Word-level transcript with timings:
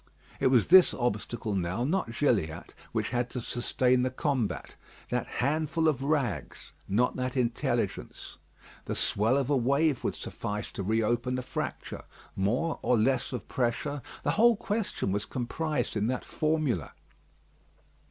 It 0.39 0.47
was 0.47 0.69
this 0.69 0.95
obstacle 0.95 1.53
now, 1.53 1.83
not 1.83 2.11
Gilliatt, 2.11 2.73
which 2.91 3.09
had 3.11 3.29
to 3.29 3.39
sustain 3.39 4.01
the 4.01 4.09
combat, 4.09 4.73
that 5.11 5.27
handfull 5.41 5.87
of 5.87 6.01
rags, 6.01 6.71
not 6.89 7.15
that 7.17 7.37
intelligence. 7.37 8.37
The 8.85 8.95
swell 8.95 9.37
of 9.37 9.51
a 9.51 9.55
wave 9.55 10.03
would 10.03 10.15
suffice 10.15 10.71
to 10.71 10.81
re 10.81 11.03
open 11.03 11.35
the 11.35 11.43
fracture. 11.43 12.05
More 12.35 12.79
or 12.81 12.97
less 12.97 13.31
of 13.31 13.47
pressure; 13.47 14.01
the 14.23 14.31
whole 14.31 14.55
question 14.55 15.11
was 15.11 15.25
comprised 15.25 15.95
in 15.95 16.07
that 16.07 16.25
formula. 16.25 16.93